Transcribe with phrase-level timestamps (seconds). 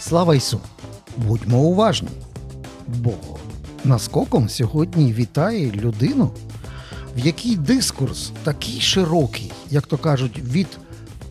[0.00, 0.60] Слава Ісу!
[1.16, 2.08] Будьмо уважні,
[2.88, 3.12] бо
[3.84, 6.30] наскоком сьогодні вітає людину,
[7.16, 10.78] в якій дискурс такий широкий, як то кажуть, від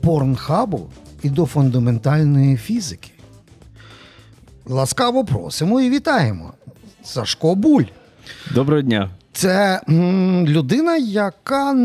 [0.02, 0.90] порнхабу
[1.24, 3.12] і до фундаментальної фізики.
[4.66, 6.54] Ласкаво просимо і вітаємо.
[7.04, 7.84] Сашко Буль.
[8.54, 9.10] Доброго дня.
[9.34, 9.82] Це
[10.48, 11.76] людина, яка,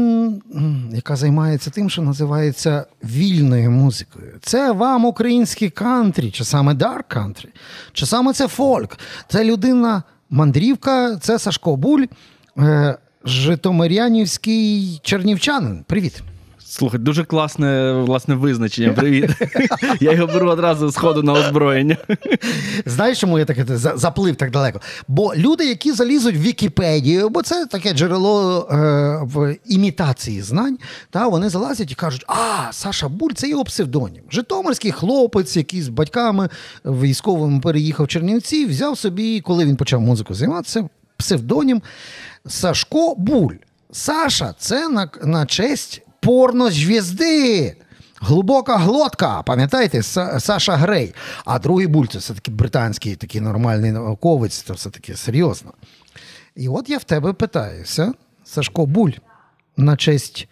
[0.93, 4.33] яка займається тим, що називається вільною музикою.
[4.43, 7.49] Це вам український кантрі, чи саме дарк кантрі,
[7.93, 8.99] чи саме це фольк.
[9.29, 12.05] Це людина мандрівка, це Сашко Буль,
[12.59, 15.85] е, Житомирянівський чернівчанин.
[15.87, 16.23] Привіт.
[16.71, 18.93] Слухай, дуже класне власне визначення.
[18.93, 19.31] Привіт.
[20.01, 21.97] Я його беру одразу з ходу на озброєння.
[22.87, 24.81] Знаєш, чому я таке заплив так далеко?
[25.09, 28.77] Бо люди, які залізуть в Вікіпедію, бо це таке джерело е,
[29.23, 30.79] в імітації знань,
[31.11, 34.23] та вони залазять і кажуть: а, Саша Буль, це його псевдонім.
[34.31, 36.49] Житомирський хлопець, який з батьками
[36.85, 41.83] військовими переїхав в Чернівці, взяв собі, коли він почав музику займатися, псевдонім
[42.47, 43.55] Сашко Буль.
[43.93, 47.77] Саша це на, на честь порнозвізди.
[48.21, 51.15] Глибока глотка, пам'ятаєте, Саша Грей.
[51.45, 55.73] А другий буль це все-таки британський такий нормальний науковець, це все-таки серйозно.
[56.57, 58.13] І от я в тебе питаюся,
[58.45, 59.11] Сашко Буль,
[59.77, 60.49] на честь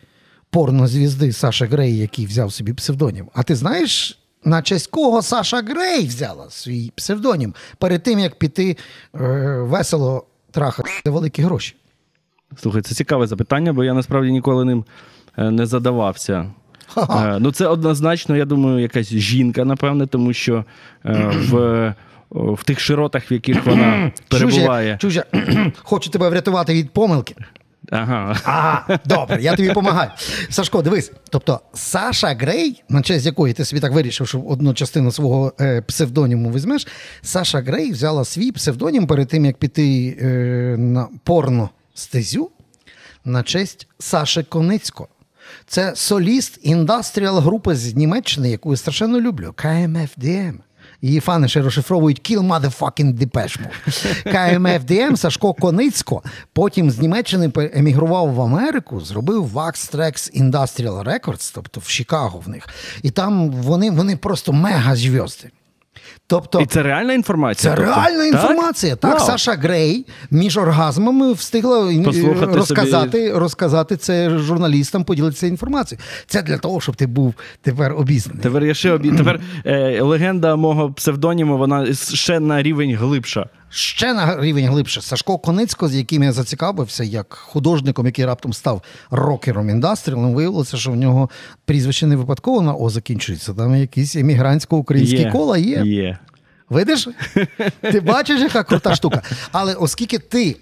[0.51, 3.29] порнозвізди Саша Грей, який взяв собі псевдонім.
[3.35, 8.77] А ти знаєш, на честь кого Саша Грей взяла свій псевдонім перед тим, як піти
[9.15, 9.19] е,
[9.61, 11.77] весело трахати великі гроші?
[12.63, 14.85] Слухай, це цікаве запитання, бо я насправді ніколи ним
[15.37, 16.51] не задавався.
[16.97, 20.65] Е, Ну, це однозначно, я думаю, якась жінка, напевне, тому що
[21.05, 21.95] е, в,
[22.31, 24.99] в тих широтах, в яких вона перебуває.
[25.01, 27.35] Чужа, чужа, хочу тебе врятувати від помилки.
[27.91, 28.37] Ага.
[28.45, 30.11] А, добре, я тобі допомагаю.
[30.51, 31.13] Сашко, дивись.
[31.31, 35.83] Тобто, Саша Грей, на честь якої ти собі так вирішив, що одну частину свого е,
[35.83, 36.87] псевдоніму візьмеш.
[37.23, 40.27] Саша Грей взяла свій псевдонім перед тим, як піти е,
[40.79, 42.51] на порно стезю
[43.25, 45.09] на честь Саши Коницького.
[45.67, 49.55] Це соліст індастріал групи з Німеччини, яку я страшенно люблю.
[49.57, 50.55] KMFDM.
[51.03, 54.33] Її фани ще розшифровують Kill Motherfucking Depeche Mode.
[54.35, 56.23] KMFDM Сашко Коницько
[56.53, 62.49] потім з Німеччини емігрував в Америку, зробив Wax Trax Industrial Records, тобто в Чикаго в
[62.49, 62.69] них.
[63.03, 65.51] І там вони, вони просто мега зв'язки.
[66.29, 67.73] Тобто, І це реальна інформація?
[67.73, 67.93] це тобто?
[67.93, 68.97] реальна інформація.
[68.97, 69.27] Так, Вау.
[69.27, 76.05] Саша Грей між оргазмами встигла е, Послухати розказати, розказати це журналістам, поділитися інформацією.
[76.27, 78.43] Це для того, щоб ти був тепер обізнаний.
[78.43, 79.13] Тепер я ще обі...
[79.13, 83.47] Тепер е, легенда мого псевдоніму, вона ще на рівень глибша.
[83.77, 85.03] Ще на рівень глибше.
[85.03, 90.91] Сашко Коницько, з яким я зацікавився, як художником, який раптом став рокером індастріалом, виявилося, що
[90.91, 91.31] в нього
[91.65, 93.55] прізвище не випадково на О закінчується.
[93.55, 95.31] Там якісь емігрантсько-українські Є.
[95.31, 95.83] кола є.
[95.85, 96.19] Є.
[96.71, 97.09] Видиш?
[97.93, 99.23] Ти бачиш, яка крута штука.
[99.53, 100.57] Але оскільки ти,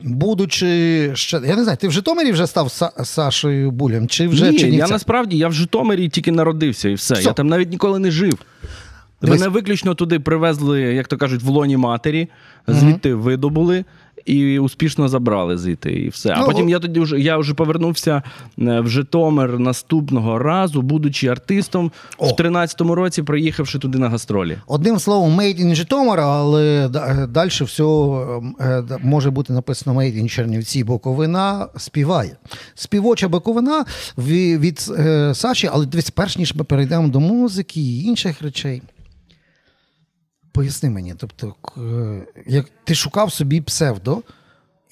[0.00, 4.50] будучи ще, я не знаю, ти в Житомирі вже став Са- Сашою Булем, чи вже
[4.50, 4.86] Ні, Чернівця?
[4.86, 7.14] я насправді я в Житомирі тільки народився і все.
[7.14, 7.22] Все.
[7.22, 8.38] Я там навіть ніколи не жив.
[9.22, 9.40] Дивись.
[9.40, 12.28] Мене виключно туди привезли, як то кажуть, в лоні матері,
[12.68, 13.84] звідти видобули
[14.24, 16.30] і успішно забрали звідти, і все.
[16.30, 18.22] А Ну, потім я тоді вже я вже повернувся
[18.58, 22.26] е, в Житомир наступного разу, будучи артистом О.
[22.26, 24.58] в 13-му році, приїхавши туди на гастролі.
[24.66, 26.88] Одним словом, Made in Житомир, але
[27.28, 27.82] далі все
[28.60, 30.84] е, може бути написано Made in Чернівці.
[30.84, 32.36] Буковина співає.
[32.74, 33.84] Співоча Буковина
[34.18, 38.82] ві- від е, Саші, але дивись, перш ніж ми перейдемо до музики і інших речей.
[40.54, 44.22] Поясни мені, тобто, е, як ти шукав собі псевдо,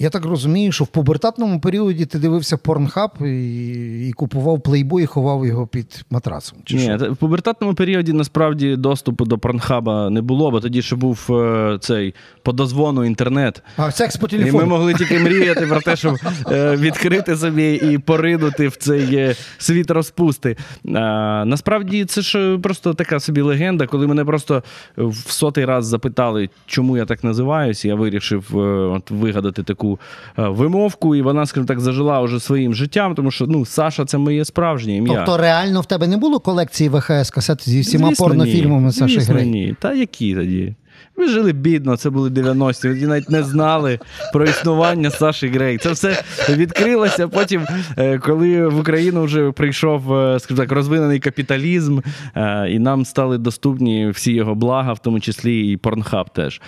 [0.02, 5.06] я так розумію, що в пубертатному періоді ти дивився порнхаб і, і купував плейбой і
[5.06, 6.58] ховав його під матрацом.
[6.64, 7.12] Чи Ні, що?
[7.12, 12.14] в пубертатному періоді насправді доступу до порнхаба не було, бо тоді ще був е, цей
[12.42, 13.62] по дозвону інтернет.
[13.76, 16.16] А секс по І ми могли тільки мріяти про те, щоб
[16.50, 20.56] е, відкрити собі і поринути в цей е, світ розпусти.
[20.94, 24.62] А, насправді це ж е, просто така собі легенда, коли мене просто
[24.96, 28.56] в сотий раз запитали, чому я так називаюся, я вирішив е,
[28.96, 29.91] от, вигадати таку
[30.38, 34.18] е, вимовку, і вона, скажімо так, зажила вже своїм життям, тому що ну, Саша це
[34.18, 35.16] моє справжнє ім'я.
[35.16, 38.92] Тобто реально в тебе не було колекції ВХС касет зі всіма порнофільмами.
[38.92, 39.46] Саші Грей?
[39.46, 39.76] Ні.
[39.80, 40.74] Та які тоді?
[41.16, 42.88] Ми жили бідно, це були 90-ті.
[42.88, 43.98] Ми навіть не знали
[44.32, 45.78] про існування Саші Грей.
[45.78, 47.66] Це все відкрилося потім,
[47.96, 51.98] е, коли в Україну вже прийшов, е, скажімо так, розвинений капіталізм,
[52.36, 56.60] е, і нам стали доступні всі його блага, в тому числі і Порнхаб теж.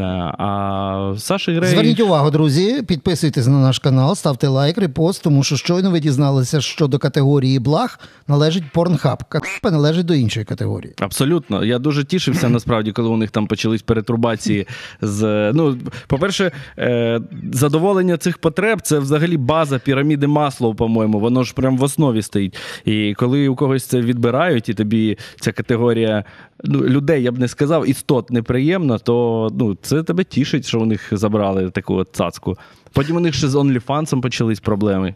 [0.00, 1.70] А Саші Грей...
[1.70, 6.60] Зверніть увагу, друзі, підписуйтесь на наш канал, ставте лайк, репост, тому що щойно ви дізналися,
[6.60, 9.24] що до категорії благ належить порнхаб.
[9.28, 10.94] Катапа належить до іншої категорії.
[11.00, 11.64] Абсолютно.
[11.64, 14.66] Я дуже тішився насправді, коли у них там почались перетрубації
[15.00, 15.52] з.
[15.52, 17.20] Ну, по-перше, е,
[17.52, 21.20] задоволення цих потреб це взагалі база піраміди Маслоу, по-моєму.
[21.20, 22.56] Воно ж прям в основі стоїть.
[22.84, 26.24] І коли у когось це відбирають, і тобі ця категорія
[26.64, 30.86] ну, людей, я б не сказав, істот неприємно, то ну, це тебе тішить, що у
[30.86, 32.56] них забрали таку от цацку.
[32.92, 35.14] Потім у них ще з OnlyFans почались проблеми.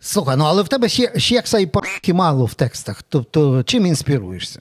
[0.00, 3.02] Слухай, ну але в тебе ще, ще як і мало в текстах.
[3.08, 4.60] Тобто, чим інспіруєшся?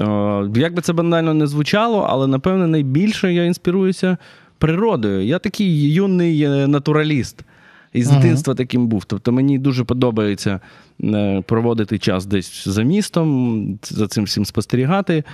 [0.00, 4.16] О, як би це банально не звучало, але напевне найбільше я інспіруюся
[4.58, 5.24] природою.
[5.24, 7.44] Я такий юний е, натураліст.
[7.92, 8.20] І з ага.
[8.20, 9.04] дитинства таким був.
[9.04, 10.60] Тобто мені дуже подобається
[11.04, 15.24] е, проводити час десь за містом, за цим всім спостерігати.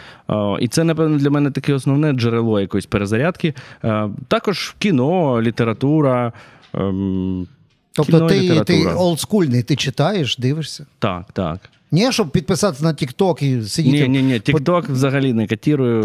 [0.61, 3.55] І це, напевно, для мене таке основне джерело якоїсь перезарядки.
[3.85, 6.33] Е, також кіно, література.
[6.75, 7.47] Ем,
[7.93, 8.65] тобто кіно, ти література.
[8.65, 10.87] ти олдскульний, ти читаєш, дивишся?
[10.99, 11.61] Так, так.
[11.97, 14.09] Ні, щоб підписатися на TikTok і сидіти.
[14.09, 16.05] Ні, ні, ні, TikTok взагалі не катірую.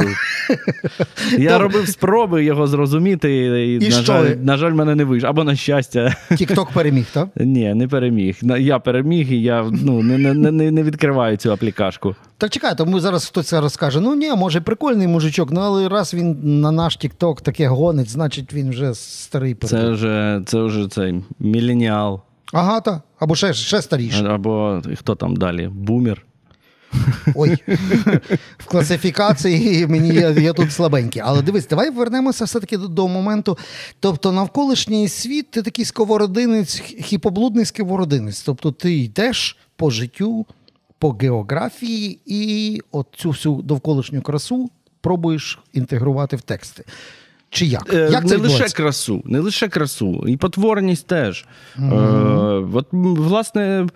[1.38, 5.29] Я робив спроби його зрозуміти, і, І на, жаль, на жаль, мене не вийшло.
[5.29, 6.15] Або на щастя.
[6.31, 7.29] TikTok переміг, так?
[7.35, 8.38] Ні, не переміг.
[8.59, 12.15] Я переміг, і я ну, не, не, не, не відкриваю цю аплікашку.
[12.38, 16.13] Так чекай, тому зараз хтось зараз скаже: ну ні, може прикольний мужичок, ну але раз
[16.13, 21.23] він на наш TikTok таке гонить, значить він вже старий Це вже, це вже цей
[21.39, 22.21] міленіал.
[22.53, 23.01] Ага, так.
[23.19, 24.25] Або ще, ще старіше.
[24.25, 25.67] Або хто там далі?
[25.67, 26.25] Бумер.
[27.35, 27.57] Ой,
[28.57, 31.21] в класифікації мені я, я тут слабенький.
[31.25, 33.57] Але дивись, давай вернемося все-таки до, до моменту.
[33.99, 38.41] Тобто, навколишній світ ти такий сковородинець, хіпоблудний сковородинець.
[38.41, 40.45] Тобто ти йдеш по життю,
[40.99, 44.69] по географії і от цю всю довколишню красу
[45.01, 46.83] пробуєш інтегрувати в тексти.
[47.51, 47.94] Чи як?
[47.94, 51.45] Е, як не це лише красу, не лише красу, і потворність теж.
[51.77, 51.81] Е,
[52.74, 53.88] от, власне,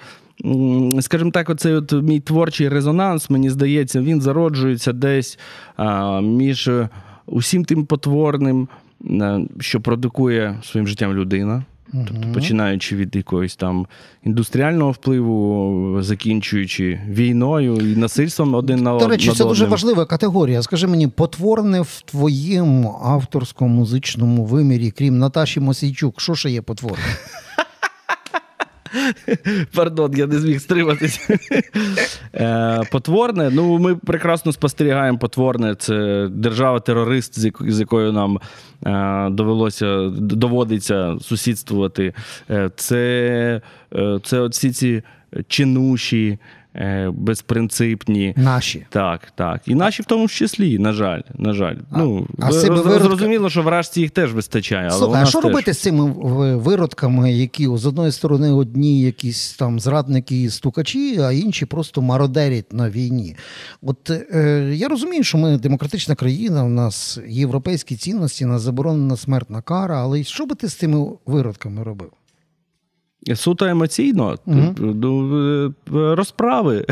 [1.00, 5.40] скажімо так, оцей от мій творчий резонанс, мені здається, він зароджується десь
[5.80, 6.70] е, між
[7.26, 8.68] усім тим потворним,
[9.10, 11.64] е, що продукує своїм життям людина.
[11.92, 13.88] Тобто, починаючи від якогось там
[14.24, 19.10] індустріального впливу, закінчуючи війною і насильством один на одного.
[19.10, 20.62] До речі, над це дуже важлива категорія.
[20.62, 27.04] Скажи мені, потворне в твоєму авторському музичному вимірі, крім Наташі Мосійчук, що ще є потворне?
[29.76, 31.38] Пардон, я не зміг стриматися.
[32.36, 33.50] Е, Потворне.
[33.54, 35.76] Ну, ми прекрасно спостерігаємо потворне.
[35.76, 38.40] Це держава-терорист, з яко- з якою нам
[38.86, 42.14] е, довелося доводиться сусідствувати.
[42.50, 43.62] Е, Це,
[44.24, 45.04] це оці ці
[45.48, 46.40] чинуші,
[47.18, 48.34] безпринципні.
[48.38, 48.86] Наші.
[48.90, 49.62] Так, так.
[49.68, 51.22] І наші в тому числі, на жаль.
[51.38, 51.76] На жаль.
[51.98, 54.88] ну, а роз- виродка- Зрозуміло, що вражці їх теж вистачає.
[54.92, 55.50] Але Слухай, а що теж.
[55.52, 56.12] робити з цими
[56.56, 62.74] виродками, які з одної сторони одні якісь там зрадники і стукачі, а інші просто мародерять
[62.74, 63.36] на війні?
[63.82, 69.18] От е, я розумію, що ми демократична країна, у нас європейські цінності, у нас заборонена
[69.18, 72.10] смертна кара, але що би ти з цими виродками робив?
[73.34, 74.36] Суто емоційно,
[74.78, 76.86] ну, е, розправи.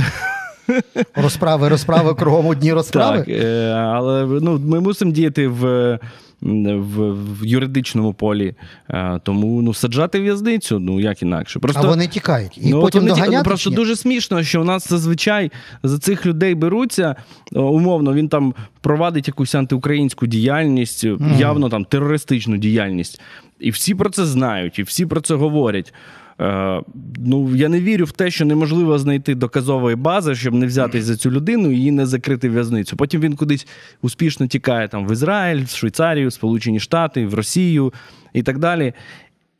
[1.15, 3.17] Розправи, розправи кругом одні розправи?
[3.17, 5.99] Так, е, але ну, ми мусимо діяти в,
[6.41, 8.55] в, в юридичному полі.
[8.89, 11.59] Е, Тому ну, саджати в'язницю, ну як інакше.
[11.59, 12.57] Просто, А вони тікають.
[12.57, 13.37] І ну, потім вони ті- доганяти.
[13.37, 13.75] ну, просто ні?
[13.75, 15.51] дуже смішно, що у нас зазвичай
[15.83, 17.15] за цих людей беруться.
[17.51, 21.05] Умовно, він там провадить якусь антиукраїнську діяльність,
[21.37, 23.21] явно там терористичну діяльність.
[23.59, 25.93] І всі про це знають, і всі про це говорять.
[26.41, 26.81] Е,
[27.25, 31.17] ну, я не вірю в те, що неможливо знайти доказової бази, щоб не взятись за
[31.17, 32.95] цю людину і її не закрити в'язницю.
[32.95, 33.67] Потім він кудись
[34.01, 37.93] успішно тікає там в Ізраїль, в Швейцарію, в Сполучені Штати, в Росію
[38.33, 38.93] і так далі.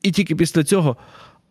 [0.01, 0.97] І тільки після цього.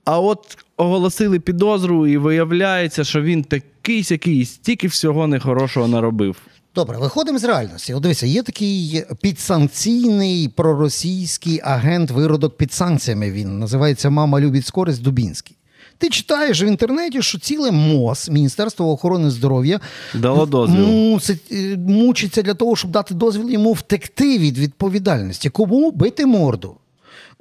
[0.04, 6.36] А от оголосили підозру, і виявляється, що він такий сякий, стільки всього нехорошого наробив.
[6.74, 7.94] Добре, виходимо з реальності.
[7.94, 13.30] От дивися, є такий підсанкційний проросійський агент виродок під санкціями.
[13.30, 15.56] Він називається Мама любить скорість Дубінський.
[15.98, 19.80] Ти читаєш в інтернеті, що ціле МОЗ, Міністерство охорони здоров'я,
[20.14, 20.86] Дало дозвіл.
[20.86, 25.50] мусить, е, мучиться для того, щоб дати дозвіл йому втекти від відповідальності.
[25.50, 26.76] Кому бити морду?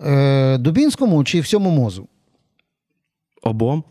[0.05, 2.07] Е, Дубінському чи всьому мозу?
[3.41, 3.83] Обом.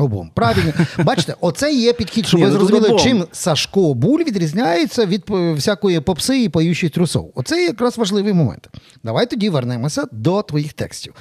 [0.00, 0.30] Обом.
[0.34, 0.72] Правильно.
[0.98, 5.52] Бачите, оце є підхід, щоб Ні, ви ну, зрозуміли, чим Сашко Буль відрізняється від е,
[5.52, 7.32] всякої попси і поючих трусов.
[7.34, 8.68] Оце якраз важливий момент.
[9.04, 11.14] Давай тоді вернемося до твоїх текстів.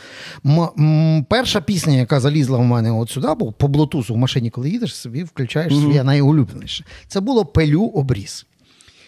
[0.45, 4.49] М- м, перша пісня, яка залізла в мене от сюди, бо по блутусу в машині,
[4.49, 6.85] коли їдеш, собі включаєш своє найулюбленіше.
[7.07, 8.45] Це було пилю обріз.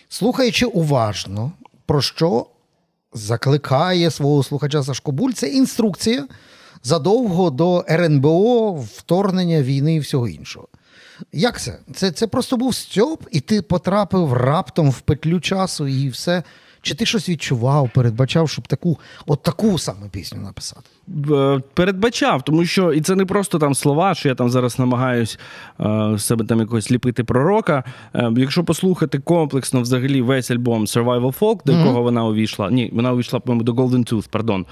[0.09, 1.51] Слухаючи уважно,
[1.85, 2.45] про що
[3.13, 6.27] закликає свого слухача Сашко Буль, це інструкція
[6.83, 10.67] задовго до РНБО, вторгнення війни і всього іншого.
[11.31, 11.79] Як це?
[11.95, 16.43] Це, це просто був стьоп, і ти потрапив раптом в петлю часу і все.
[16.81, 20.89] Чи ти щось відчував, передбачав, щоб таку, от таку саме пісню написати?
[21.31, 25.39] Е, Передбачав, тому що і це не просто там слова, що я там зараз намагаюсь
[25.79, 27.83] е, з себе там якось ліпити пророка.
[28.15, 32.71] Е, якщо послухати комплексно взагалі весь альбом Survival Folk, до якого вона увійшла.
[32.71, 34.61] Ні, вона увійшла, по-моєму, до Golden Tooth, пардон.
[34.61, 34.65] Е,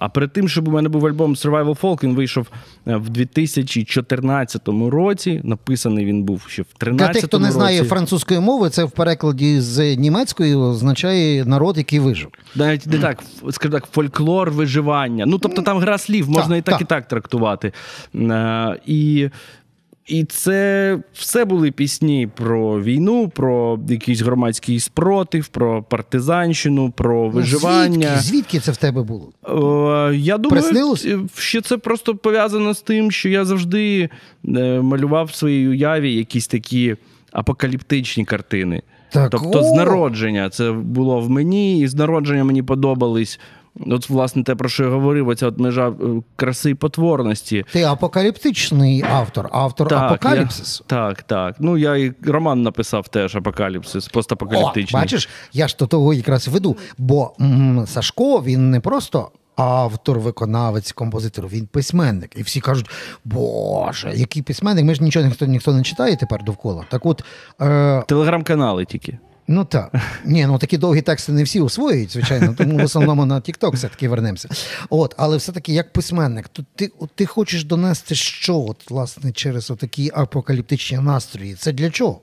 [0.00, 2.46] а перед тим, щоб у мене був альбом Survival Folk, він вийшов
[2.86, 5.40] в 2014 році.
[5.44, 7.90] Написаний він був ще в 13 Для тих, хто не знає році.
[7.90, 12.28] французької мови, це в перекладі з німецької означає народ, який вижив.
[12.54, 15.26] Навіть не так, скажімо так, фольклор виживання.
[15.28, 16.80] Ну, тобто там гра слів, можна Так, і так, так.
[16.80, 17.72] і так трактувати.
[18.14, 19.28] Е, І,
[20.06, 28.08] і це все були пісні про війну, про якийсь громадський спротив, про партизанщину, про виживання.
[28.08, 28.20] Звідки?
[28.22, 29.32] Звідки це в тебе було?
[30.10, 31.04] Е, Я думаю, Приснилось?
[31.06, 34.08] е, що це просто пов'язано з тим, що я завжди
[34.82, 36.96] малював в своїй уяві якісь такі
[37.32, 38.82] апокаліптичні картини.
[39.10, 39.62] Так, тобто, о!
[39.62, 43.40] з народження це було в мені, і з народження мені подобались.
[43.86, 45.92] От, власне, те, про що я говорив, оця от межа е,
[46.36, 47.64] краси і потворності.
[47.72, 50.84] Ти апокаліптичний автор, автор апокаліпсису.
[50.90, 51.56] Я, так, так.
[51.58, 55.02] Ну, я і роман написав теж апокаліпсис, О, постапокаліптичний.
[55.02, 56.76] бачиш, я ж до того якраз веду.
[56.98, 62.32] Бо м, Сашко він не просто автор, виконавець, композитор, він письменник.
[62.36, 62.90] І всі кажуть,
[63.24, 64.84] Боже, який письменник?
[64.84, 66.84] Ми ж нічого ніхто, ніхто не читає тепер довкола.
[66.90, 67.24] Так от.
[67.60, 69.18] Е, Телеграм-канали тільки.
[69.48, 69.94] Ну так.
[70.24, 74.08] Ні, ну такі довгі тексти не всі освоюють, звичайно, тому в основному на TikTok все-таки
[74.08, 74.48] вернемося.
[74.90, 80.10] От, але все-таки як письменник, то ти, ти хочеш донести що, от, власне, через такі
[80.14, 81.54] апокаліптичні настрої?
[81.54, 82.20] Це для чого?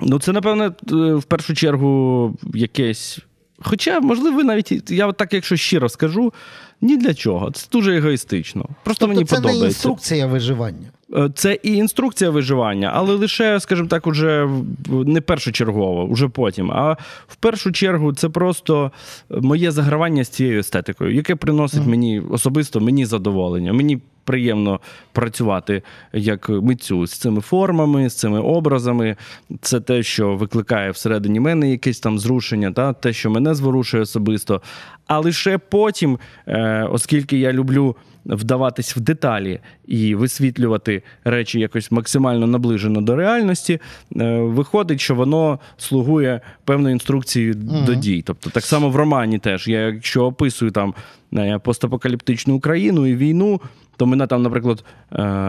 [0.00, 3.18] Ну, це, напевне, е, в першу чергу якесь.
[3.58, 6.32] Хоча, можливо, навіть я так, якщо щиро скажу,
[6.80, 7.50] ні для чого.
[7.50, 8.68] Це дуже егоїстично.
[8.84, 10.90] Просто Тобто мені це не інструкція виживання.
[11.16, 14.48] Е, Це і інструкція виживання, але лише, скажімо так, уже
[14.88, 16.70] не першочергово, уже потім.
[16.72, 16.96] А
[17.28, 18.92] в першу чергу це просто
[19.30, 23.72] моє загравання з цією естетикою, яке приносить мені особисто мені задоволення.
[23.72, 24.80] Мені приємно
[25.18, 25.82] працювати
[26.12, 29.16] як митцю з цими формами, з цими образами.
[29.60, 34.62] Це те, що викликає всередині мене якесь там зрушення, та те, що мене зворушує особисто.
[35.06, 37.96] А лише потім, е, оскільки я люблю
[38.26, 43.80] вдаватись в деталі і висвітлювати речі якось максимально наближено до реальності,
[44.16, 47.54] е, виходить, що воно слугує певною інструкцією
[47.86, 48.22] до дій.
[48.26, 49.68] Тобто, так само в романі теж.
[49.68, 50.94] Я якщо описую там
[51.34, 53.60] е, постапокаліптичну Україну і війну.
[53.98, 54.84] То мене там, наприклад,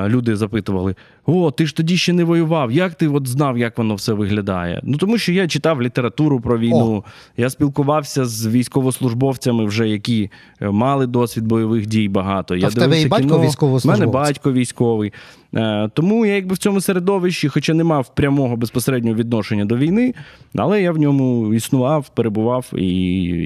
[0.07, 2.71] люди запитували: О, ти ж тоді ще не воював.
[2.71, 4.81] Як ти от знав, як воно все виглядає?
[4.83, 7.03] Ну тому що я читав літературу про війну,
[7.37, 12.55] я спілкувався з військовослужбовцями, вже які е, мали досвід бойових дій багато.
[12.55, 13.99] я в тебе і батько військовослужбовець?
[13.99, 15.13] У мене батько військовий.
[15.55, 20.13] Е, Тому я якби в цьому середовищі, хоча не мав прямого безпосереднього відношення до війни,
[20.55, 22.87] але я в ньому існував, перебував і,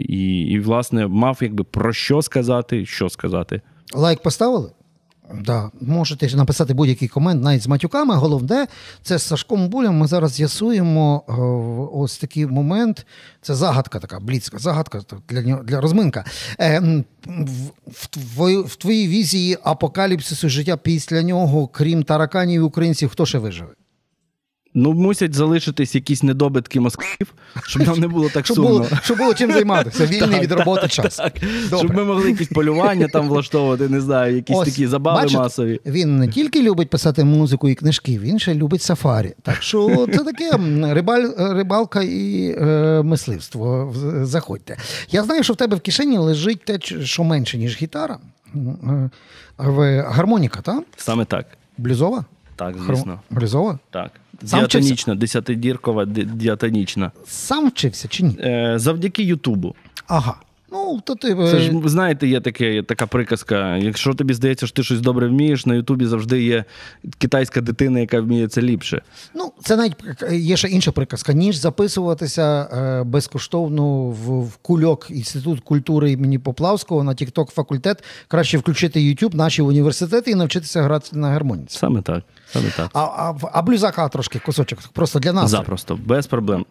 [0.10, 3.62] і, і власне, мав якби про що сказати, що сказати.
[3.94, 4.70] Лайк поставили?
[5.46, 5.72] Да.
[5.82, 8.16] Можете написати будь-який комент, навіть з матюками.
[8.16, 8.68] Головне,
[9.04, 9.98] це з Сашком Булем.
[9.98, 11.34] Ми зараз з'ясуємо е,
[11.98, 13.06] ось такий момент.
[13.42, 16.26] Це загадка така, бліцька, загадка для, для розминка.
[16.60, 17.04] Е,
[17.88, 23.38] в, твої- в твоїй візії апокаліпсису життя після нього, крім тараканів і українців, хто ще
[23.38, 23.72] виживе?
[24.76, 27.34] Ну, мусять залишитись якісь недобитки москвів,
[27.68, 28.70] щоб нам не було так Щоб сумно.
[28.70, 31.22] було, щоб було чим займатися, вільний від роботи час.
[31.68, 35.80] Щоб ми могли якісь полювання там влаштовувати, не знаю, якісь Ось, такі забави бачите, масові.
[35.86, 39.34] Він не тільки любить писати музику і книжки, він ще любить сафарі.
[39.42, 40.52] Так що це таке
[40.94, 43.94] рибаль, рибалка і е, мисливство.
[44.22, 44.78] Заходьте.
[45.10, 48.18] Я знаю, що в тебе в кишені лежить те, що менше, ніж гітара.
[48.56, 49.10] Е,
[50.08, 50.84] Гармоніка, так?
[50.98, 51.46] Саме так.
[51.78, 52.26] Блюзова?
[52.56, 53.20] Так, звісно.
[53.30, 53.80] Блюзова?
[53.92, 54.12] Так.
[54.46, 57.12] Сам Діатонічна, десятидіркова, діатонічна.
[57.26, 58.38] Сам вчився чи ні?
[58.40, 59.76] Е, завдяки Ютубу.
[60.08, 60.36] Ага.
[60.74, 63.78] Ну, то ти е, Це ж знаєте, є таке, є така приказка.
[63.78, 66.66] Якщо тобі здається, що ти щось добре вмієш, на Ютубі завжди є
[67.18, 69.02] китайська дитина, яка вміє це ліпше.
[69.36, 69.96] Ну, це навіть
[70.32, 77.04] є ще інша приказка, ніж записуватися е, безкоштовно в, в кульок Інститут культури імені Поплавського
[77.04, 78.04] на Тікток факультет.
[78.28, 81.78] Краще включити YouTube, наші університети і навчитися грати на гармоніці.
[81.78, 82.24] Саме так.
[82.52, 82.90] Саме так.
[82.94, 85.52] А, а, а блюзака трошки кусочок, просто для нас.
[85.52, 86.66] Запросто, без проблем.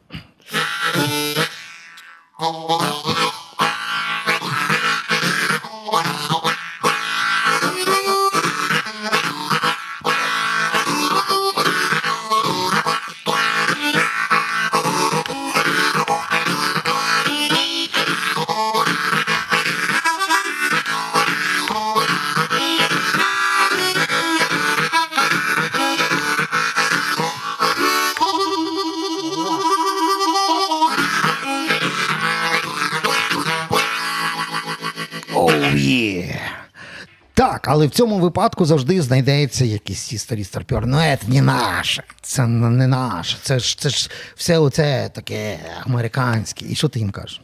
[37.83, 40.87] Але в цьому випадку завжди знайдеться якийсь ці старі старпьор.
[40.87, 43.37] Ну, це не наше, це не наше.
[43.43, 46.67] Це ж це ж все оце таке американське.
[46.69, 47.41] І що ти їм кажеш?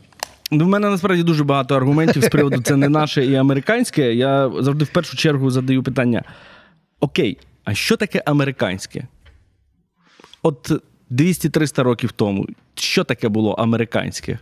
[0.50, 4.14] Ну, в мене насправді дуже багато аргументів з приводу це не наше і американське.
[4.14, 6.22] Я завжди в першу чергу задаю питання:
[7.00, 9.06] Окей, а що таке американське?
[10.42, 10.72] От
[11.10, 14.38] 200-300 років тому, що таке було американське?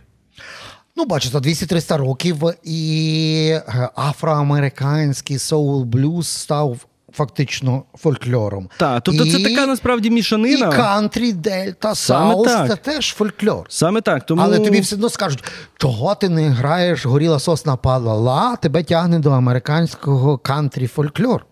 [0.97, 6.77] Ну, бачите, 200-300 років, і е, афроамериканський соул блюз став
[7.13, 8.69] фактично фольклором.
[8.77, 10.67] Так, тобто це така насправді мішанина.
[10.67, 13.65] І кантрі, дельта, саус це теж фольклор.
[13.69, 14.25] Саме так.
[14.25, 14.41] Тому...
[14.41, 15.43] Але тобі все одно скажуть,
[15.77, 21.45] чого ти не граєш горіла сосна палала, тебе тягне до американського кантрі фольклор.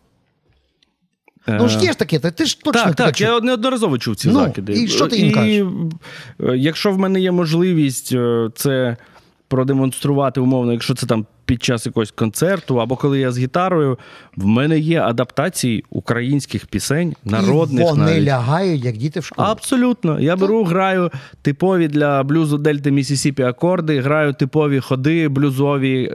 [1.48, 2.86] Ну ж є ж таке, ти ж точно Е.
[2.86, 3.28] Так, так, чув.
[3.28, 4.74] я неодноразово чув ці Ну, закиди.
[4.74, 5.64] і що ти їм І, кажеш?
[6.54, 8.98] е, Якщо в мене є можливість е, це
[9.48, 13.98] продемонструвати умовно, якщо це там під час якогось концерту, або коли я з гітарою,
[14.38, 18.24] в мене є адаптації українських пісень, народних І вони навіть.
[18.24, 19.48] лягають, як діти в школі.
[19.50, 20.20] Абсолютно.
[20.20, 21.12] Я беру, граю
[21.42, 26.12] типові для блюзу Дельти Місісіпі акорди, граю типові ходи блюзові.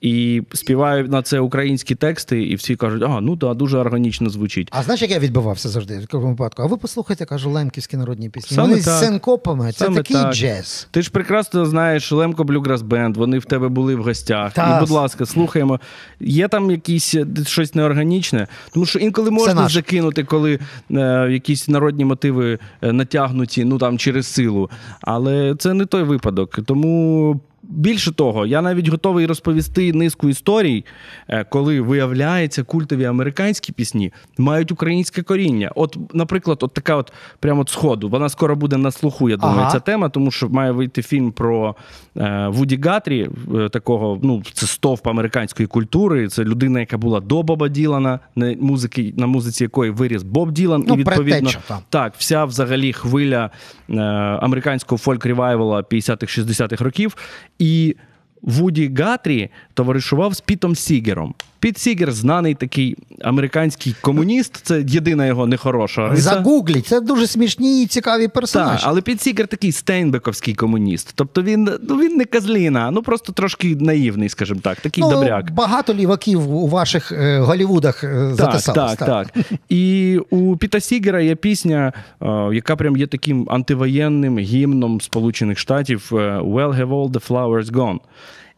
[0.00, 4.68] І співаю на це українські тексти, і всі кажуть, а ну так, дуже органічно звучить.
[4.70, 6.62] А знаєш, як я відбивався завжди в такому випадку?
[6.62, 8.54] А ви послухайте, кажу, лемківські народні пісні.
[8.54, 8.94] Саме Вони так.
[8.94, 10.34] з синкопами, це Саме такий так.
[10.34, 10.88] джез.
[10.90, 14.52] Ти ж прекрасно знаєш Лемко Блюграс Бенд, вони в тебе були в гостях.
[14.52, 14.76] Та.
[14.76, 15.80] І, будь ласка, слухаємо.
[16.20, 20.58] Є там якісь е, щось неорганічне, тому що інколи можна закинути, коли
[20.90, 24.70] е, якісь народні мотиви е, натягнуті, ну там через силу.
[25.00, 26.58] Але це не той випадок.
[26.66, 27.40] Тому.
[27.68, 30.84] Більше того, я навіть готовий розповісти низку історій,
[31.28, 35.72] е, коли виявляється, культові американські пісні мають українське коріння.
[35.74, 38.08] От, наприклад, от така от прямо от сходу.
[38.08, 39.70] Вона скоро буде на слуху, я думаю, Ага.
[39.70, 41.76] ця тема, тому що має вийти фільм про
[42.16, 46.28] е, Вуді Гатрі, е, такого, ну, це стовп американської культури.
[46.28, 50.84] Це людина, яка була до Боба Ділана, на музики, на музиці якої виріс Боб Ділан,
[50.88, 51.78] Ну, і відповідно предтеча, так.
[51.88, 53.50] так, вся взагалі хвиля
[53.90, 54.00] е,
[54.40, 57.16] американського фольк-ревайвала 50-х, 60-х років.
[57.58, 57.96] І
[58.42, 61.34] Вуді Гатрі товаришував з Пітом Сігером.
[61.66, 66.22] Піт Сігер знаний такий американський комуніст, це єдина його нехороша риса.
[66.22, 68.84] Загугліть, це дуже смішні і цікаві Так, персонажі.
[68.86, 71.12] але Піт Сігер такий стейнбековський комуніст.
[71.14, 75.50] Тобто він, ну, він не козліна, ну просто трошки наївний, скажімо так, такий ну, добряк.
[75.50, 78.96] Багато ліваків у ваших е, Голівудах е, Так, затесалось.
[78.96, 79.46] так, так.
[79.68, 86.10] І у Піта Сігера є пісня, е, яка прям є таким антивоєнним гімном Сполучених Штатів
[86.12, 87.98] е, Where have all the flowers gone.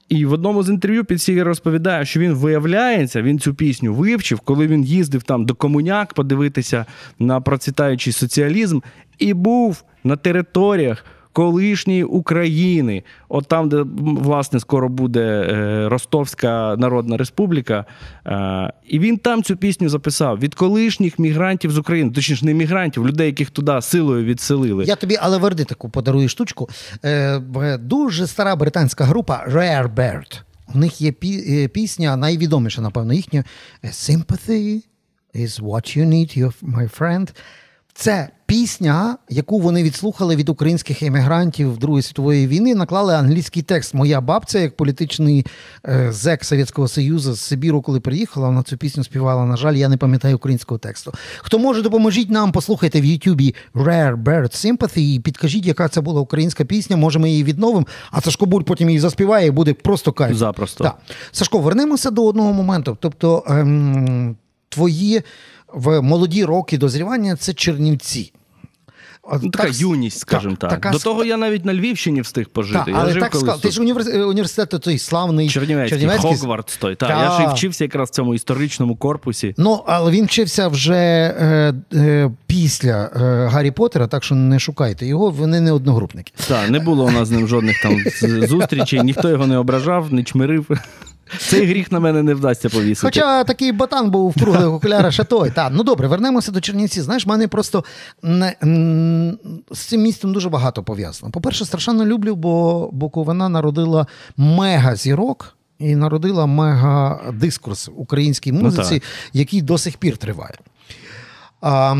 [0.08, 4.66] І в одному з інтерв'ю Підсігер розповідає, що він виявляється, він цю пісню вивчив, коли
[4.66, 6.86] він їздив там до комуняк подивитися
[7.18, 8.80] на процвітаючий соціалізм,
[9.18, 11.04] і був на територіях
[11.38, 17.84] колишньої України, от там, де власне скоро буде е, Ростовська Народна Республіка.
[18.26, 23.06] Е, і він там цю пісню записав від колишніх мігрантів з України, точніше, не мігрантів,
[23.06, 24.84] людей, яких туди силою відселили.
[24.84, 26.68] Я тобі, але верди таку подарую штучку.
[27.04, 30.40] Е, дуже стара британська група Rare Bird.
[30.74, 31.12] У них є
[31.68, 33.44] пісня, найвідоміша, напевно, їхня
[33.84, 34.82] Sympathy
[35.34, 37.28] is what you need, my friend.
[37.94, 43.94] Це пісня, яку вони відслухали від українських емігрантів Другої світової війни, наклали англійський текст.
[43.94, 45.46] Моя бабця, як політичний
[45.88, 49.44] е, зек Совєтського Союзу з Сибіру, коли приїхала, вона цю пісню співала.
[49.44, 51.12] На жаль, я не пам'ятаю українського тексту.
[51.38, 56.20] Хто може, допоможіть нам, послухайте в Ютубі Rare Bird Sympathy і підкажіть, яка це була
[56.20, 56.96] українська пісня.
[56.96, 60.36] Може, ми її відновимо, а Сашко Буль потім її заспіває і буде просто кайф.
[60.36, 60.84] Запросто.
[60.84, 60.98] Так.
[61.32, 62.96] Сашко, вернемося до одного моменту.
[63.00, 64.36] Тобто, ем,
[64.68, 65.22] твої
[65.72, 68.32] в молоді роки дозрівання це Чернівці.
[69.42, 70.70] Ну, така так, юність, скажімо так.
[70.70, 72.78] така До того я навіть на Львівщині встиг пожити.
[72.78, 73.60] Так, я але жив так колись сказав.
[73.60, 74.06] Ти ж універс...
[74.06, 76.36] університет той славний Чернівецький, Чернівецький.
[76.36, 76.94] Хогвартс той.
[76.94, 77.22] Так, Та.
[77.22, 79.54] я ж і вчився якраз в цьому історичному корпусі.
[79.58, 85.06] Ну, але він вчився вже е, е, після е, Гаррі Поттера, так що не шукайте
[85.06, 86.32] його, вони не одногрупники.
[86.48, 87.96] Так, не було у нас з ним жодних там
[88.48, 90.66] зустрічей, ніхто його не ображав, не чмирив.
[91.38, 93.06] Цей гріх на мене не вдасться повісити.
[93.06, 95.50] Хоча такий ботан був в круглих окулярах, ще той.
[95.50, 97.02] Та, ну добре, вернемося до Чернівців.
[97.02, 97.84] Знаєш, мене просто
[98.22, 98.54] не,
[99.70, 101.32] з цим містом дуже багато пов'язано.
[101.32, 105.54] По-перше, страшенно люблю, бо Буковина народила мега зірок.
[105.78, 109.08] І народила мега дискурс українській музиці, так.
[109.32, 110.54] який до сих пір триває.
[111.60, 111.94] А,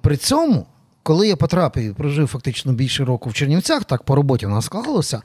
[0.00, 0.66] при цьому,
[1.02, 4.64] коли я потрапив і прожив фактично більше року в Чернівцях, так по роботі в нас
[4.64, 5.22] склалося.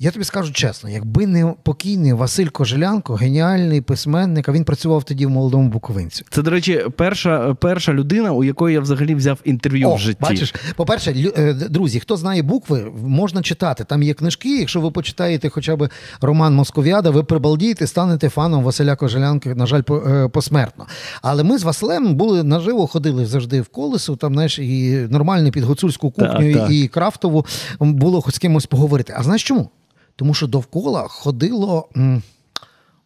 [0.00, 5.26] Я тобі скажу чесно, якби не покійний Василь Кожелянко, геніальний письменник, а він працював тоді
[5.26, 6.24] в молодому Буковинці.
[6.30, 10.18] Це, до речі, перша, перша людина, у якої я взагалі взяв інтерв'ю О, в житті.
[10.20, 13.84] бачиш, по-перше, е, друзі, хто знає букви, можна читати.
[13.84, 14.58] Там є книжки.
[14.58, 15.88] Якщо ви почитаєте хоча б
[16.20, 20.86] роман Московіада, ви прибалдієте, станете фаном Василя Кожелянки, на жаль, е, посмертно.
[21.22, 25.64] Але ми з Василем були наживо, ходили завжди в колесо, там знаєш, і нормально під
[25.64, 26.70] гуцульську кухню, Так, так.
[26.70, 27.46] і крафтову
[27.80, 29.14] було хоч з кимось поговорити.
[29.16, 29.70] А знаєш чому?
[30.18, 31.88] Тому що довкола ходило.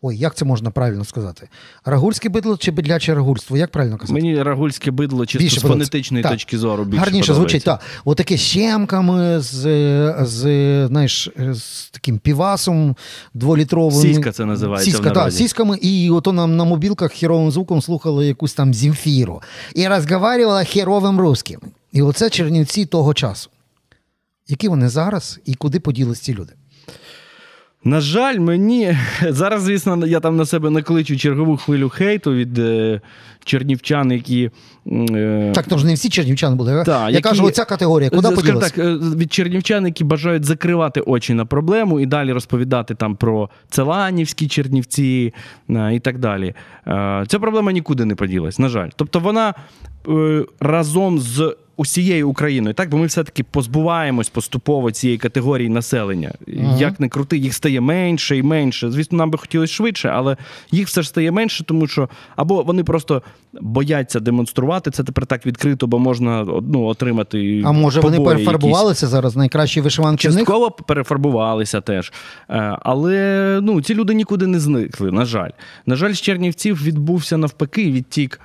[0.03, 1.49] Ой, як це можна правильно сказати?
[1.85, 3.57] Рагульське бидло чи бидляче рагульство?
[3.57, 4.13] Як правильно казати?
[4.13, 6.33] Мені рагульське бидло чисто Більше з фонетичної Так.
[6.33, 7.35] точки зору більше Гарніше подобається.
[7.35, 7.81] звучить, так.
[8.05, 9.51] Отаке з щемками, з,
[10.21, 10.41] з,
[10.87, 12.97] знаєш, з таким півасом
[13.35, 14.01] дволітровим.
[14.01, 18.27] Сіська це називається в Сіська, так, сіськами, і ото нам на мобілках херовим звуком слухали
[18.27, 19.43] якусь там Земфіру.
[19.75, 21.61] І розговарювала херовим русским.
[21.93, 23.51] І оце чернівці того часу.
[24.49, 26.53] Які вони зараз і куди поділись ці люди?
[27.85, 28.97] На жаль, мені
[29.29, 33.01] зараз, звісно, я там на себе накличу чергову хвилю хейту від е,
[33.45, 34.51] чернівчан, які.
[34.93, 36.83] Е, Так, то ж не всі чернівчани були.
[36.87, 38.71] Та, Я які- кажу, оця категорія, куди поділась?
[38.73, 43.51] так, е, від чернівчан, які бажають закривати очі на проблему і далі розповідати там про
[43.71, 45.35] Целанівські чернівці
[45.71, 46.55] е, і так далі.
[46.87, 48.89] Е, Ця проблема нікуди не поділась, на жаль.
[48.97, 49.55] Тобто вона
[50.09, 56.33] е, разом з усією Україною, так, бо ми все-таки позбуваємось поступово цієї категорії населення.
[56.79, 58.91] Як не крути, їх стає менше і менше.
[58.91, 60.37] Звісно, нам би хотілося швидше, але
[60.71, 63.23] їх все ж стає менше, тому що або вони просто
[63.61, 67.63] бояться демонструвати це тепер так відкрито, бо можна ну, отримати.
[67.65, 70.51] А може вони перефарбувалися зараз найкращі вишиванки в них?
[70.87, 72.13] Перефарбувалися теж.
[72.51, 75.51] Е, Але ну, ці люди нікуди не зникли, на жаль.
[75.87, 78.41] На жаль, з Чернівців відбувся навпаки відтік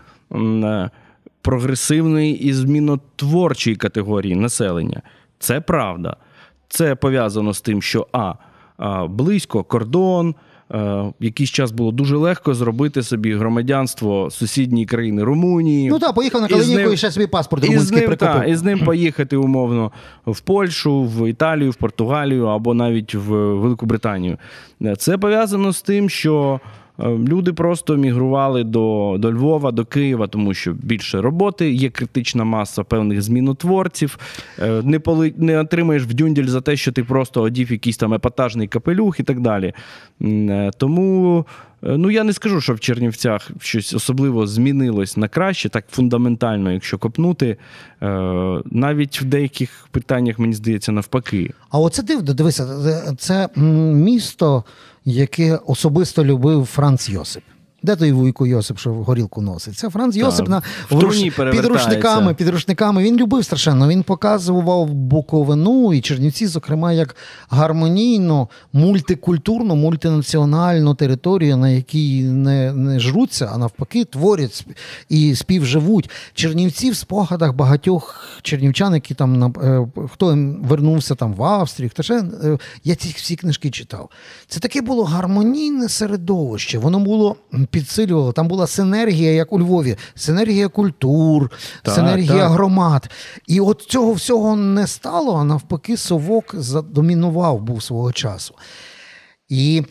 [1.48, 5.02] м, е, прогресивної і змінотворчої категорії населення.
[5.40, 6.16] Це правда.
[6.70, 8.34] Це пов'язано з тим, що А.
[8.78, 10.36] а, Близько кордон.
[10.74, 15.90] е, Якийсь час було дуже легко зробити собі громадянство сусідньої країни Румунії.
[15.90, 18.18] Ну так, поїхав на І Калинівку ним- і ще собі паспорт і румунський прикупив.
[18.34, 19.92] та, і з ним поїхати умовно
[20.26, 24.38] в Польщу, в Італію, в Португалію або навіть в Велику Британію.
[24.98, 30.54] Це пов'язано з тим, що е, люди просто мігрували до, до Львова, до Києва, тому
[30.54, 34.20] що більше роботи, є критична маса певних змінотворців.
[34.60, 38.14] Е, Не, поли, не отримаєш в дюнділь за те, що ти просто одів якийсь там
[38.14, 39.74] епатажний капелюх і так далі.
[40.22, 41.46] Е, Тому.
[41.84, 46.72] Е, Ну, я не скажу, що в Чернівцях щось особливо змінилось на краще, так фундаментально,
[46.72, 47.58] якщо копнути.
[48.02, 48.08] Е,
[48.66, 51.52] Навіть в деяких питаннях, мені здається, навпаки.
[51.70, 53.50] А оце дивно, дивися, це- це
[53.94, 54.64] місто,
[55.06, 57.44] яке особисто любив Франц Йосип.
[57.84, 59.78] Де той вуйко Йосип, що горілку носить?
[59.78, 61.62] Це Франц Йосип на в труні руш- перевертається.
[61.62, 63.04] підручниками, підручниками.
[63.04, 63.88] Він любив страшенно.
[63.88, 67.16] Він показував Буковину і Чернівці, зокрема, як
[67.50, 74.66] гармонійну, мультикультурну, мультинаціональну територію, на якій не, не жруться, а навпаки, творять
[75.10, 76.10] і співживуть.
[76.34, 80.26] Чернівці в спогадах багатьох чернівчан, які там на е, хто
[80.62, 84.10] вернувся там в Австрію, хто ще е, я ці всі книжки читав.
[84.48, 86.78] Це таке було гармонійне середовище.
[86.78, 87.36] Воно було
[87.68, 88.32] підсилювало.
[88.32, 91.52] Там була синергія, як у Львові, синергія культур,
[91.84, 92.52] Так, синергія так.
[92.52, 93.10] громад.
[93.48, 98.56] І от цього всього не стало, а навпаки, совок задомінував був свого часу.
[99.50, 99.84] І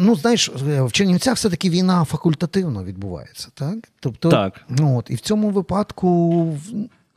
[0.00, 3.76] ну, знаєш, в Чернівцях все-таки війна факультативно відбувається, так?
[4.00, 4.60] Тобто, Так.
[4.68, 6.58] Ну, от, і в цьому випадку.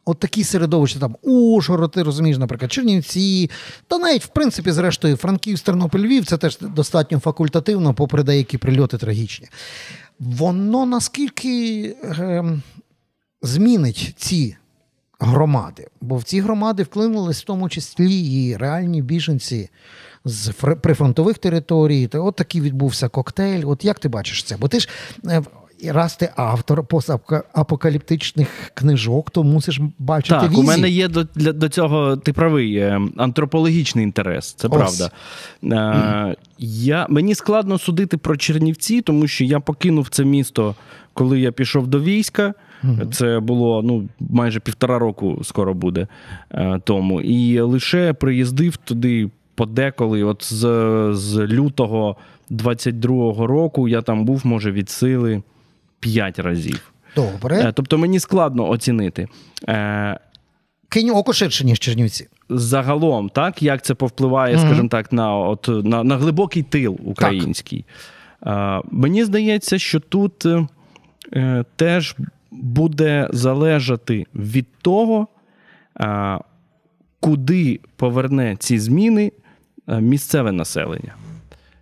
[0.05, 3.49] От такі середовища, там Ужгород, ти розумієш, наприклад, Чернівці,
[3.87, 8.97] та навіть, в принципі, зрештою, Франківськ, Тернопіль, Львів, це теж достатньо факультативно, попри деякі прильоти
[8.97, 9.47] трагічні.
[10.19, 12.43] Воно наскільки е,
[13.41, 14.55] змінить ці
[15.19, 19.69] громади, бо в ці громади вклинулись в тому числі і реальні біженці
[20.25, 22.07] з фр- прифронтових територій.
[22.07, 23.63] Та от такий відбувся коктейль.
[23.65, 24.57] От як ти бачиш це?
[24.57, 24.89] Бо ти ж.
[25.27, 25.43] е,
[25.83, 30.63] І раз ти автор постапокаліптичних книжок, то мусиш бачити Так, візії.
[30.63, 34.73] у мене є до для, до цього, ти правий, е, антропологічний інтерес, це Ось.
[34.73, 35.11] правда.
[36.31, 40.75] Е, я, мені складно судити про Чернівці, тому що я покинув це місто,
[41.13, 42.53] коли я пішов до війська.
[43.11, 46.07] Це було ну, майже півтора року скоро буде
[46.51, 47.21] е, тому.
[47.21, 50.59] І лише приїздив туди подеколи, от з,
[51.13, 52.15] з лютого
[52.51, 55.41] 22-го року я там був, може, від сили
[56.03, 56.93] 5 разів.
[57.15, 57.57] Добре.
[57.61, 59.27] Е, Тобто мені складно оцінити.
[59.69, 60.19] Е,
[60.89, 62.27] Кинь око ширше, ніж Чернівці.
[62.49, 64.65] загалом, так, як це повпливає, Мгм.
[64.65, 67.85] скажімо так, на, от, на, на глибокий тил український.
[68.45, 70.45] Е, мені здається, що тут
[71.33, 72.15] е, теж
[72.51, 75.27] буде залежати від того,
[75.99, 76.39] е,
[77.19, 79.31] куди поверне ці зміни
[79.87, 81.15] е, місцеве населення.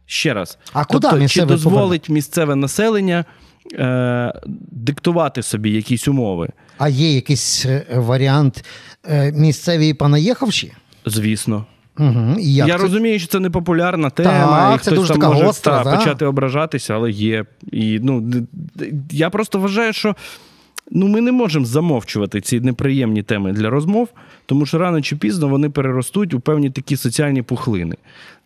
[0.05, 0.57] Ще раз.
[0.73, 3.25] А куди тобто, чи місцеве дозволить місцеве населення
[3.73, 4.33] е,
[4.71, 6.49] диктувати собі якісь умови?
[6.77, 8.65] А є якийсь е, варіант
[9.09, 10.73] е, місцеві понаїхавші?
[11.05, 11.65] Звісно.
[11.99, 12.35] Угу.
[12.39, 12.83] І як я це?
[12.83, 15.91] розумію, що це не популярна тема, Так, і це хтось дуже там може гостра, та,
[15.91, 15.97] да.
[15.97, 17.45] почати ображатися, але є.
[17.71, 18.31] І, ну,
[19.11, 20.15] я просто вважаю, що
[20.91, 24.09] ну, ми не можемо замовчувати ці неприємні теми для розмов,
[24.45, 27.95] тому що рано чи пізно вони переростуть у певні такі соціальні пухлини.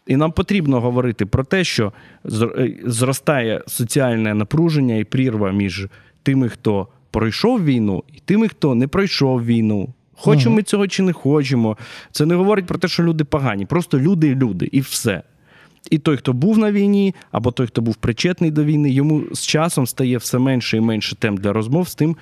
[0.08, 1.94] І нам потрібно говорити про те, що
[2.26, 5.88] е, зростає соціальне напруження і прірва між
[6.24, 9.94] тими, хто пройшов війну, і тими, хто не пройшов війну.
[10.18, 11.78] Хочемо ми цього чи не хочемо.
[12.12, 13.66] Це не говорить про те, що люди погані.
[13.66, 15.24] Просто люди люди, і все.
[15.92, 19.46] І той, хто був на війні, або той, хто був причетний до війни, йому з
[19.48, 22.16] часом стає все менше і менше тем для розмов з тим,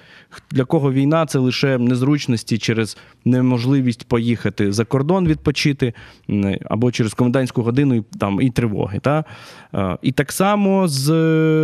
[0.51, 5.93] для кого війна це лише незручності через неможливість поїхати за кордон відпочити,
[6.65, 8.99] або через комендантську годину і, там, і тривоги.
[8.99, 9.23] Та?
[10.01, 11.03] І так само з,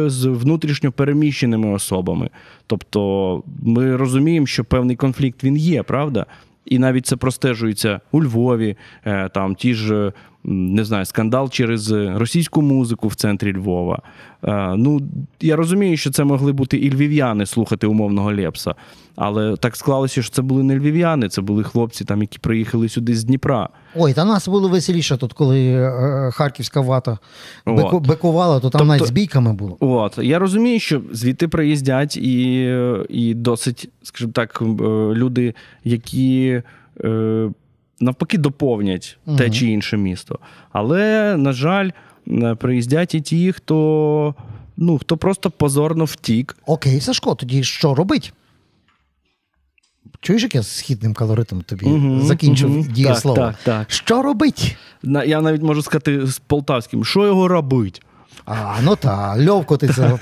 [0.10, 2.30] з внутрішньо переміщеними особами.
[2.68, 6.26] Тобто ми розуміємо, що певний конфлікт він є, правда?
[6.66, 12.62] І навіть це простежується у Львові, е, там ті ж, не знаю, скандал через російську
[12.62, 14.02] музику в центрі Львова.
[14.44, 15.02] Е, Ну,
[15.42, 18.76] я розумію, що це могли бути і львів'яни слухати умовного Лепса.
[19.16, 23.16] Але так склалося, що це були не львів'яни, це були хлопці, там, які приїхали сюди
[23.16, 23.70] з Дніпра.
[23.96, 27.18] Ой, та нас було веселіше тут, коли е, харківська вата
[27.66, 27.76] От.
[27.78, 29.78] беку, бекувала, то там Тобто- навіть з бійками було.
[29.80, 32.64] От я розумію, що звідти приїздять і,
[33.10, 34.66] і досить, скажімо так, е,
[35.14, 36.62] люди, які
[37.04, 37.50] е,
[38.00, 40.40] навпаки доповнять те чи інше місто.
[40.72, 41.90] Але, на жаль,
[42.58, 44.36] приїздять і ті, хто,
[44.78, 46.58] ну, хто просто позорно втік.
[46.66, 48.34] Окей, Сашко, тоді що робить?
[50.22, 52.82] Чуєш, як я з східним колоритом тобі Мгм, закінчив мгм.
[52.94, 53.36] дієслово?
[53.38, 53.92] Так, так, так.
[53.92, 54.78] Що робить?
[55.04, 58.02] Я навіть можу сказати з полтавським, що його робить?
[58.46, 60.18] А, ну та, льовко ти це.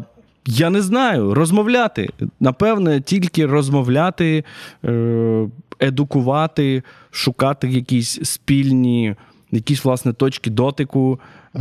[0.46, 2.08] я не знаю, розмовляти.
[2.40, 4.44] Напевне, тільки розмовляти,
[4.84, 5.48] е,
[5.80, 9.14] едукувати, шукати якісь спільні,
[9.50, 11.20] якісь власне точки дотику,
[11.56, 11.60] е,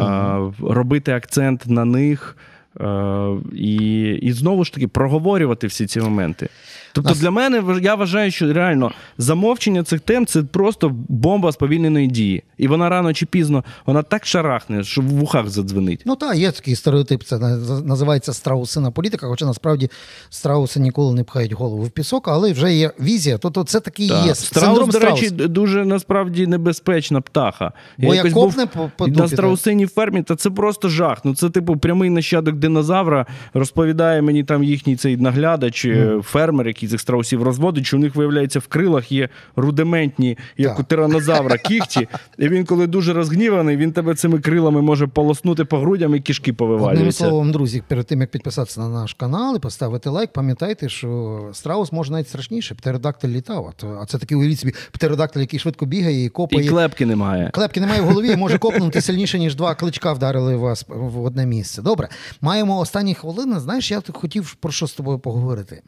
[0.59, 2.37] робити акцент на них.
[2.81, 3.75] е, І,
[4.21, 6.49] і знову ж таки проговорювати всі ці моменти.
[6.97, 12.07] Тобто, Нас- для мене я вважаю, що реально замовчення цих тем це просто бомба сповільненої
[12.07, 12.43] дії.
[12.57, 16.01] І вона рано чи пізно вона так шарахне, що в вухах задзвенить.
[16.05, 17.39] Ну так, є такий стереотип, це
[17.85, 19.89] називається страусина політика, хоча насправді
[20.29, 23.37] страуси ніколи не пхають голову в пісок, але вже є візія.
[23.37, 24.25] Тобто це такий Так.
[24.25, 25.47] є Страус, синдром до речі, страуса.
[25.47, 27.71] дуже насправді небезпечна птаха.
[27.97, 31.17] Бо якось копне був по, на страусиній фермі, та це просто жах.
[31.23, 33.25] Ну це типу прямий нащадок динозавра.
[33.53, 38.15] Розповідає мені там їхній цей наглядач, е, фермер, який цих страусів розводить, що у них
[38.15, 40.79] виявляється в крилах є рудиментні, як Так.
[40.79, 42.07] у тиранозавра, кіхті.
[42.37, 46.55] І він, коли дуже розгніваний, він тебе цими крилами може полоснути по грудям і Одним
[46.55, 47.23] повивалюються.
[47.27, 51.91] словом, друзі, перед тим як підписатися на наш канал і поставити лайк, пам'ятайте, що страус
[51.91, 52.75] може навіть страшніше.
[52.75, 53.73] Птеродактиль літав.
[54.01, 56.65] А це такий уявіть собі птеродактиль, який швидко бігає і копає.
[56.65, 57.49] І клепки немає.
[57.53, 61.81] Клепки немає в голові, може копнути сильніше, ніж два кличка вдарили вас в одне місце.
[61.81, 62.09] Добре,
[62.41, 63.59] маємо останні хвилини.
[63.59, 65.81] Знаєш, я тут хотів про що з тобою поговорити.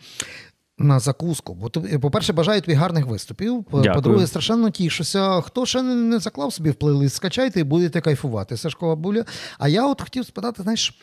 [0.79, 1.53] На закуску.
[1.53, 3.65] Бо по-перше, бажаю тобі гарних виступів.
[3.71, 3.93] Дякую.
[3.93, 5.41] По-друге, страшенно тішуся.
[5.41, 8.57] Хто ще не, не заклав собі в плейлист, скачайте і будете кайфувати.
[8.57, 9.25] Сашкова буля.
[9.57, 10.99] А я от хотів спитати, знаєш.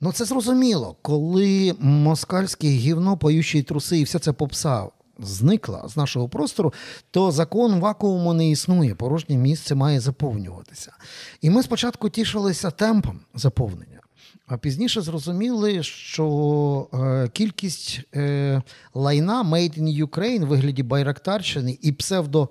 [0.00, 4.86] Ну, це зрозуміло, коли москальське гівно, поючі труси і вся ця попса
[5.18, 6.72] зникла з нашого простору,
[7.10, 10.92] то закон вакууму не існує, порожнє місце має заповнюватися.
[11.40, 14.00] І ми спочатку тішилися темпом заповнення,
[14.46, 18.62] а пізніше зрозуміли, що е, кількість е,
[18.94, 22.48] лайна Made in Ukraine в вигляді Байрактарщини і псевдо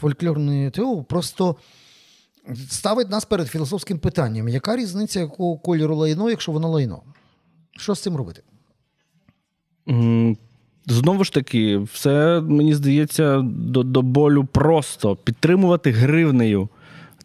[0.00, 1.56] фольклорної ТО просто
[2.68, 7.02] ставить нас перед філософським питанням: яка різниця якого кольору лайно, якщо воно лайно?
[7.76, 8.42] Що з цим робити?
[10.86, 16.68] Знову ж таки, все мені здається до, до болю просто підтримувати гривнею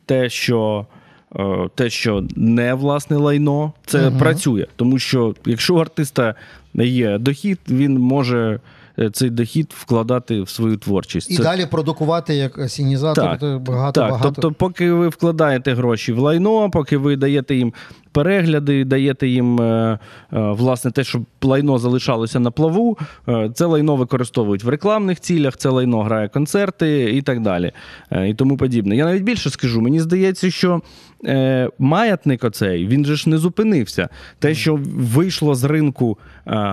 [0.05, 0.87] те, що.
[1.35, 4.17] Е, Те, що не власне лайно, це угу.
[4.19, 4.65] працює.
[4.75, 6.35] Тому що якщо у артиста
[6.75, 8.59] є дохід, він може
[8.99, 11.31] е, цей дохід вкладати в свою творчість.
[11.31, 14.31] І Це- далі продукувати як сінізатор Так, багато так, багато.
[14.31, 17.73] тобто, поки ви вкладаєте гроші в лайно, поки ви даєте їм
[18.11, 19.97] перегляди, даєте їм е, е,
[20.31, 25.69] власне те, щоб лайно залишалося на плаву, е, це лайно використовують в рекламних цілях, це
[25.69, 27.71] лайно грає концерти і так далі.
[28.27, 28.95] І тому подібне.
[28.95, 30.81] Я навіть більше скажу, мені здається, що
[31.79, 34.09] маятник оцей він же ж не зупинився.
[34.39, 36.17] Те, що вийшло з ринку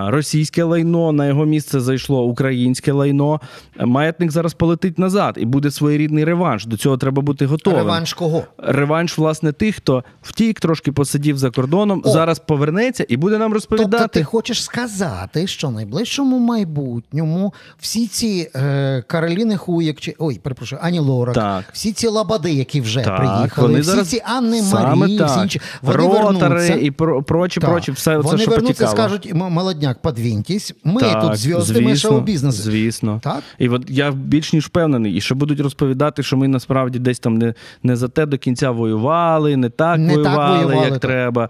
[0.06, 3.40] російське лайно, на його місце зайшло українське лайно.
[3.80, 6.66] Маятник зараз полетить назад і буде своєрідний реванш.
[6.66, 7.78] До цього треба бути готовим.
[7.78, 8.42] Реванш кого?
[8.58, 12.10] Реванш, власне, тих, хто втік, трошки посидів за кордоном, О!
[12.10, 13.90] зараз повернеться і буде нам розповідати.
[13.90, 20.38] Тобто ти хочеш сказати, що в найближчому майбутньому всі ці е, Кароліни Хуєк, чи ой,
[20.42, 21.64] перепрошую, Ані Лорак, Так.
[21.72, 25.60] всі ці лабади, які вже Так, приїхали, вони всі зараз ці Анни Марії, всі інші,
[25.82, 26.74] вони Ротари вернуться.
[26.74, 31.36] і про, прочі, прочі, все вони це, що вернуться скажуть, молодняк, подвіньтесь, ми Так, тут
[31.36, 32.54] зв'язки, ми звісно, шоу-бізнес.
[32.54, 33.20] Звісно.
[33.24, 33.42] Так?
[33.58, 37.34] І от я більш ніж впевнений, і що будуть розповідати, що ми насправді десь там
[37.34, 41.10] не, не за те до кінця воювали, не так Не так воювали, воювали, як так.
[41.14, 41.48] Треба.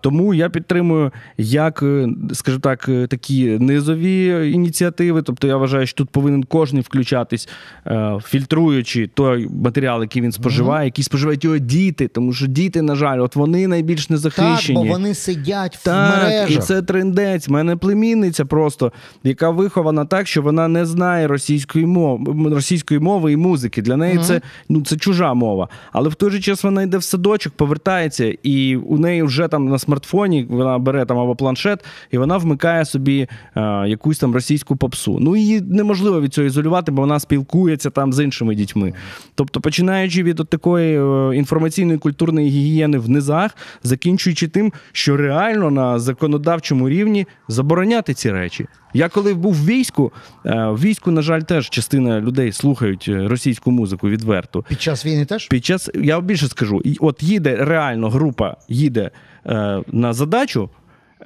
[0.00, 5.22] Тому я підтримую як, е, скажімо так, е, такі низові ініціативи.
[5.22, 7.48] Тобто я вважаю, що тут повинен кожен включатись,
[7.86, 12.94] е, фільтруючи той матеріал, який він споживає, який споживають його діти, тому що діти, на
[12.94, 14.78] жаль, от вони найбільш Так, незахищені.
[14.78, 16.50] бо вони сидять в Так, мережах.
[16.50, 17.48] і це трендець.
[17.48, 18.92] У мене племінниця просто,
[19.24, 23.82] яка вихована так, що вона не знає російської мови, російської мови і музики.
[23.82, 25.68] Для неї це, ну, це чужа мова.
[25.92, 29.68] Але в той же час вона йде в садочок, повертається, і у неї вже там
[29.68, 34.76] на смартфоні вона бере там або планшет, і вона вмикає собі е, якусь там російську
[34.76, 35.18] попсу.
[35.20, 38.92] Ну її неможливо від цього ізолювати, бо вона спілкується там з іншими дітьми.
[39.34, 45.70] Тобто, починаючи від от такої е, інформаційної культурної гігієни в низах, закінчуючи тим, що реально
[45.70, 48.66] на законодавчому рівні забороняти ці речі.
[48.94, 50.12] Я коли був в війську,
[50.46, 54.64] е, в війську, на жаль, теж частина людей слухають російську музику відверто.
[54.68, 55.46] Під час війни теж?
[55.46, 59.10] Під час я більше скажу, от їде реально група, їде
[59.46, 60.70] е, на задачу.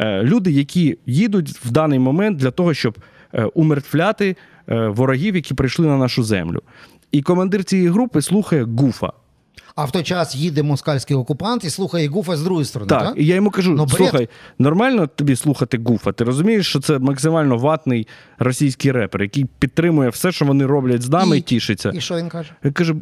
[0.00, 2.98] Е, люди, які їдуть в даний момент для того, щоб
[3.34, 4.36] е, умертвляти
[4.68, 6.62] е, ворогів, які прийшли на нашу землю.
[7.12, 9.12] І командир цієї групи слухає гуфа.
[9.76, 12.88] А в той час їде москальський окупант і слухає гуфа з другої сторони.
[12.88, 13.96] Так, Так, і я йому кажу: Ну, бред.
[13.96, 14.28] слухай,
[14.58, 16.12] нормально тобі слухати гуфа.
[16.12, 18.06] Ти розумієш, що це максимально ватний
[18.38, 21.92] російський репер, який підтримує все, що вони роблять з нами, і, І- тішиться.
[21.94, 22.50] І що він каже?
[22.64, 22.96] Я кажу.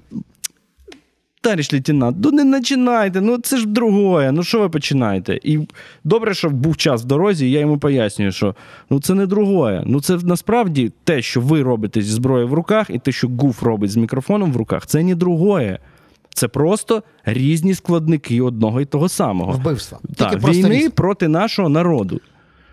[1.45, 5.41] Товариш лейтенант, ну не починайте, ну це ж другое, ну що ви починаєте?
[5.43, 5.59] І
[6.05, 8.55] добре, що був час в дорозі, і я йому пояснюю, що
[8.91, 9.83] ну це не другое.
[9.87, 13.63] Ну це насправді те, що ви робите зі зброєю в руках, і те, що гуф
[13.63, 15.79] робить з мікрофоном в руках, це не другое.
[16.35, 19.53] Це просто різні складники одного і того самого.
[19.53, 19.99] Вбивства.
[20.17, 20.89] Так, просто війни різні.
[20.89, 22.21] проти нашого народу.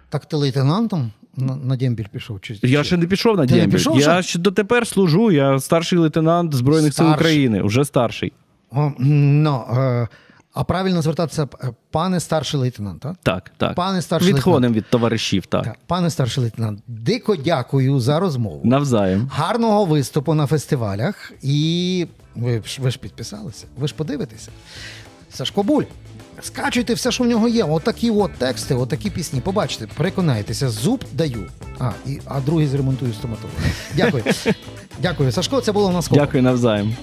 [0.09, 2.41] Так ти лейтенантом на, на дембіль пішов?
[2.41, 3.71] Чи, Я ще не пішов на дембіль.
[3.73, 4.39] пішов Я ще?
[4.39, 5.31] дотепер служу.
[5.31, 8.33] Я старший лейтенант Збройних сил України, вже старший.
[8.71, 10.07] О, ну, е,
[10.53, 13.15] а правильно звертатися, е, пане старший лейтенант, так?
[13.23, 13.75] Так, так.
[13.75, 15.63] Пане старший Відходимо від товаришів, так.
[15.63, 18.61] Так, пане старший лейтенант, дико дякую за розмову.
[18.63, 19.29] Навзаєм.
[19.33, 21.31] Гарного виступу на фестивалях.
[21.41, 24.49] І ви ж, ви ж підписалися, ви ж подивитеся.
[25.33, 25.83] Сашко Буль,
[26.41, 27.63] скачуйте все, що в нього є.
[27.63, 29.41] Отакі от тексти, отакі пісні.
[29.41, 31.47] Побачите, переконайтеся, зуб даю.
[31.79, 33.55] А, і, а другий зремонтую стоматолог.
[33.95, 34.23] Дякую.
[35.01, 35.61] Дякую, Сашко.
[35.61, 36.01] Це було на.
[36.11, 36.95] Дякую навзаєм.